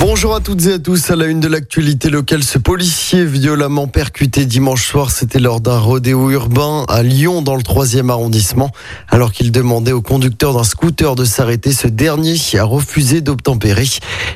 Bonjour 0.00 0.34
à 0.34 0.40
toutes 0.40 0.64
et 0.64 0.72
à 0.72 0.78
tous. 0.78 1.10
À 1.10 1.16
la 1.16 1.26
une 1.26 1.40
de 1.40 1.48
l'actualité 1.48 2.08
locale, 2.08 2.42
ce 2.42 2.56
policier 2.56 3.26
violemment 3.26 3.86
percuté 3.86 4.46
dimanche 4.46 4.86
soir, 4.86 5.10
c'était 5.10 5.38
lors 5.38 5.60
d'un 5.60 5.78
rodéo 5.78 6.30
urbain 6.30 6.86
à 6.88 7.02
Lyon 7.02 7.42
dans 7.42 7.54
le 7.54 7.62
troisième 7.62 8.08
arrondissement. 8.08 8.70
Alors 9.10 9.30
qu'il 9.30 9.52
demandait 9.52 9.92
au 9.92 10.00
conducteur 10.00 10.54
d'un 10.54 10.64
scooter 10.64 11.16
de 11.16 11.26
s'arrêter, 11.26 11.72
ce 11.72 11.86
dernier 11.86 12.36
a 12.58 12.64
refusé 12.64 13.20
d'obtempérer. 13.20 13.86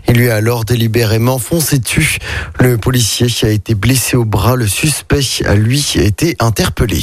Il 0.07 0.17
lui 0.17 0.29
a 0.29 0.35
alors 0.35 0.67
délibérément 0.67 1.39
foncé 1.39 1.79
dessus. 1.79 2.19
Le 2.61 2.77
policier 2.77 3.29
a 3.43 3.49
été 3.49 3.75
blessé 3.75 4.19
au 4.19 4.27
bras. 4.27 4.57
Le 4.57 4.67
suspect 4.67 5.47
a 5.47 5.55
lui 5.55 5.83
été 5.97 6.37
interpellé. 6.41 7.03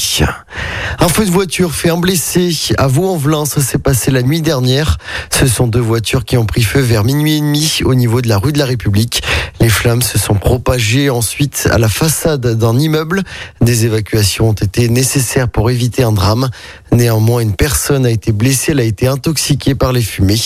Un 1.00 1.08
feu 1.08 1.26
de 1.26 1.32
voiture 1.32 1.74
fait 1.74 1.90
un 1.90 1.98
blessé 1.98 2.56
à 2.78 2.86
Vaux-en-Velin. 2.86 3.46
Ça 3.46 3.60
s'est 3.60 3.80
passé 3.80 4.12
la 4.12 4.22
nuit 4.22 4.42
dernière. 4.42 5.00
Ce 5.32 5.48
sont 5.48 5.66
deux 5.66 5.80
voitures 5.80 6.26
qui 6.26 6.38
ont 6.38 6.46
pris 6.46 6.62
feu 6.62 6.80
vers 6.80 7.04
minuit 7.04 7.38
et 7.38 7.42
demi 7.42 7.80
au 7.86 7.96
niveau 7.96 8.22
de 8.22 8.30
la 8.30 8.38
rue 8.38 8.51
de 8.52 8.60
la 8.60 8.66
République. 8.66 9.24
Les 9.60 9.70
flammes 9.70 10.02
se 10.02 10.18
sont 10.18 10.36
propagées 10.36 11.10
ensuite 11.10 11.68
à 11.72 11.78
la 11.78 11.90
façade 11.90 12.46
d'un 12.58 12.78
immeuble. 12.78 13.24
Des 13.62 13.86
évacuations 13.86 14.50
ont 14.50 14.54
été 14.54 14.90
nécessaires 14.90 15.50
pour 15.50 15.70
éviter 15.70 16.04
un 16.04 16.12
drame. 16.12 16.50
Néanmoins, 16.92 17.42
une 17.42 17.56
personne 17.56 18.06
a 18.06 18.10
été 18.10 18.32
blessée. 18.32 18.72
Elle 18.72 18.80
a 18.80 18.84
été 18.84 19.08
intoxiquée 19.08 19.76
par 19.76 19.94
les 19.94 20.02
fumées. 20.02 20.40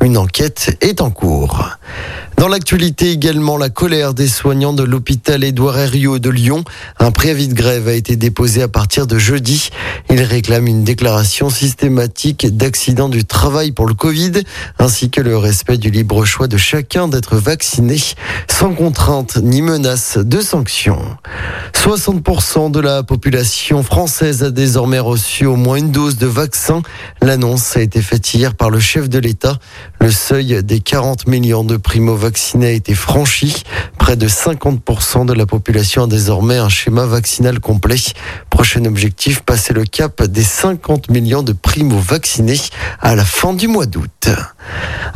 Une 0.00 0.16
enquête 0.16 0.76
est 0.80 1.00
en 1.00 1.10
cours. 1.10 1.68
Dans 2.36 2.48
l'actualité 2.48 3.10
également, 3.10 3.56
la 3.56 3.70
colère 3.70 4.14
des 4.14 4.26
soignants 4.26 4.72
de 4.72 4.82
l'hôpital 4.82 5.44
Édouard 5.44 5.78
Herriot 5.78 6.18
de 6.18 6.30
Lyon. 6.30 6.64
Un 6.98 7.10
préavis 7.10 7.48
de 7.48 7.54
grève 7.54 7.88
a 7.88 7.92
été 7.92 8.16
déposé 8.16 8.62
à 8.62 8.68
partir 8.68 9.06
de 9.06 9.18
jeudi. 9.18 9.70
Ils 10.10 10.22
réclament 10.22 10.66
une 10.66 10.84
déclaration 10.84 11.50
systématique 11.50 12.56
d'accident 12.56 13.08
du 13.08 13.24
travail 13.24 13.72
pour 13.72 13.86
le 13.86 13.94
Covid, 13.94 14.32
ainsi 14.78 15.10
que 15.10 15.20
le 15.20 15.36
respect 15.36 15.78
du 15.78 15.90
libre 15.90 16.24
choix 16.24 16.48
de 16.48 16.56
chacun 16.56 17.06
d'être 17.06 17.36
vacciné, 17.36 17.96
sans 18.50 18.74
contrainte 18.74 19.36
ni 19.36 19.62
menace 19.62 20.18
de 20.18 20.40
sanctions. 20.40 21.16
60% 21.74 22.70
de 22.70 22.80
la 22.80 23.02
population 23.02 23.82
française 23.82 24.42
a 24.42 24.50
désormais 24.50 25.00
reçu 25.00 25.46
au 25.46 25.56
moins 25.56 25.76
une 25.76 25.90
dose 25.90 26.16
de 26.16 26.26
vaccin. 26.26 26.82
L'annonce 27.20 27.76
a 27.76 27.82
été 27.82 28.00
faite 28.02 28.34
hier 28.34 28.54
par 28.54 28.70
le 28.70 28.78
chef 28.78 29.08
de 29.08 29.18
l'État. 29.18 29.58
Le 30.00 30.10
seuil 30.10 30.62
des 30.62 30.80
40 30.80 31.26
millions 31.26 31.64
de 31.64 31.76
primo-vaccinés 32.22 32.66
a 32.66 32.70
été 32.70 32.94
franchi. 32.94 33.64
Près 33.98 34.16
de 34.16 34.28
50% 34.28 35.26
de 35.26 35.32
la 35.32 35.44
population 35.44 36.04
a 36.04 36.06
désormais 36.06 36.56
un 36.56 36.68
schéma 36.68 37.04
vaccinal 37.04 37.58
complet. 37.58 37.96
Prochain 38.52 38.84
objectif, 38.84 39.40
passer 39.40 39.72
le 39.72 39.84
cap 39.84 40.22
des 40.22 40.42
50 40.42 41.10
millions 41.10 41.42
de 41.42 41.54
primo-vaccinés 41.54 42.60
à 43.00 43.14
la 43.14 43.24
fin 43.24 43.54
du 43.54 43.66
mois 43.66 43.86
d'août. 43.86 44.28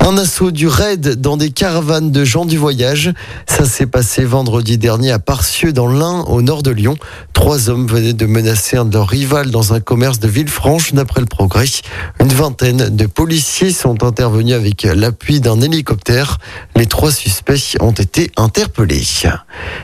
Un 0.00 0.16
assaut 0.16 0.50
du 0.50 0.66
raid 0.66 1.20
dans 1.20 1.36
des 1.36 1.50
caravanes 1.50 2.10
de 2.10 2.24
gens 2.24 2.46
du 2.46 2.56
voyage. 2.56 3.12
Ça 3.46 3.66
s'est 3.66 3.86
passé 3.86 4.24
vendredi 4.24 4.78
dernier 4.78 5.12
à 5.12 5.18
Parcieux 5.18 5.72
dans 5.72 5.86
l'Ain, 5.86 6.24
au 6.28 6.40
nord 6.40 6.62
de 6.62 6.70
Lyon. 6.70 6.96
Trois 7.34 7.68
hommes 7.68 7.86
venaient 7.86 8.14
de 8.14 8.26
menacer 8.26 8.78
un 8.78 8.84
de 8.86 8.94
leurs 8.94 9.08
rivales 9.08 9.50
dans 9.50 9.74
un 9.74 9.80
commerce 9.80 10.18
de 10.18 10.28
Villefranche, 10.28 10.94
d'après 10.94 11.20
le 11.20 11.26
progrès. 11.26 11.66
Une 12.20 12.28
vingtaine 12.28 12.88
de 12.96 13.06
policiers 13.06 13.70
sont 13.70 14.02
intervenus 14.02 14.54
avec 14.54 14.84
l'appui 14.84 15.40
d'un 15.40 15.60
hélicoptère. 15.60 16.38
Les 16.74 16.86
trois 16.86 17.12
suspects 17.12 17.76
ont 17.80 17.92
été 17.92 18.30
interpellés. 18.36 19.04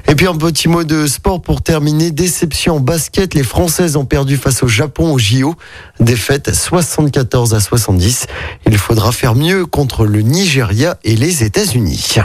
Et 0.09 0.14
puis 0.14 0.27
un 0.27 0.37
petit 0.37 0.69
mot 0.69 0.84
de 0.84 1.06
sport 1.06 1.42
pour 1.42 1.62
terminer. 1.62 2.11
Déception 2.11 2.77
en 2.77 2.81
basket. 2.81 3.34
Françaises 3.42 3.96
ont 3.96 4.04
perdu 4.04 4.36
face 4.36 4.62
au 4.62 4.68
Japon 4.68 5.12
au 5.12 5.18
JO. 5.18 5.54
Défaite 6.00 6.54
74 6.54 7.54
à 7.54 7.60
70. 7.60 8.26
Il 8.66 8.78
faudra 8.78 9.12
faire 9.12 9.34
mieux 9.34 9.66
contre 9.66 10.06
le 10.06 10.20
Nigeria 10.20 10.98
et 11.04 11.16
les 11.16 11.42
États-Unis. 11.42 12.16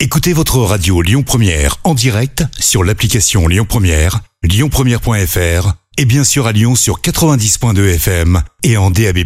Écoutez 0.00 0.32
votre 0.32 0.58
radio 0.58 1.02
Lyon 1.02 1.22
Première 1.22 1.76
en 1.84 1.94
direct 1.94 2.44
sur 2.58 2.84
l'application 2.84 3.48
Lyon 3.48 3.64
Première, 3.68 4.20
lyonpremière.fr 4.42 5.72
et 5.96 6.04
bien 6.04 6.24
sûr 6.24 6.46
à 6.46 6.52
Lyon 6.52 6.74
sur 6.74 7.00
90.2 7.00 7.94
FM 7.94 8.42
et 8.62 8.76
en 8.76 8.90
DAB+. 8.90 9.18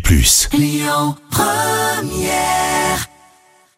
Lyon 0.53 1.17
Première 1.31 2.58